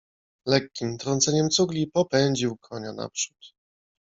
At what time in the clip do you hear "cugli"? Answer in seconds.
1.49-1.87